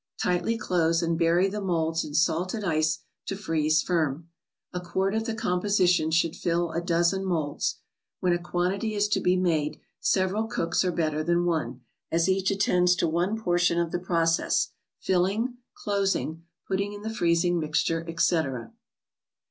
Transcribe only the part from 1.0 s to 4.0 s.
and bury the molds in salted ice to freeze